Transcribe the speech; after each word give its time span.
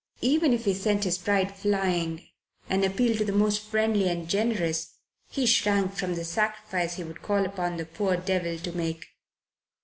Even 0.21 0.51
if 0.51 0.65
he 0.65 0.73
sent 0.73 1.03
his 1.03 1.19
pride 1.19 1.55
flying 1.55 2.27
and 2.67 2.83
appealed 2.83 3.19
to 3.19 3.23
the 3.23 3.31
most 3.31 3.61
friendly 3.61 4.09
and 4.09 4.27
generous, 4.27 4.95
he 5.29 5.45
shrank 5.45 5.93
from 5.93 6.15
the 6.15 6.25
sacrifice 6.25 6.95
he 6.95 7.03
would 7.03 7.21
call 7.21 7.45
upon 7.45 7.77
the 7.77 7.85
poor 7.85 8.17
devil 8.17 8.57
to 8.57 8.71
make. 8.71 9.05